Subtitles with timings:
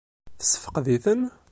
[0.39, 1.21] Tessefqed-iten?